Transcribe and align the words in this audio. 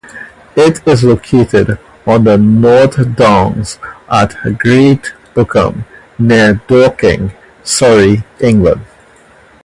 It 0.55 0.81
is 0.87 1.03
located 1.03 1.77
on 2.07 2.23
the 2.23 2.35
North 2.35 3.15
Downs 3.15 3.77
at 4.09 4.33
Great 4.57 5.13
Bookham, 5.35 5.85
near 6.17 6.55
Dorking, 6.67 7.31
Surrey, 7.63 8.23
England. 8.39 8.81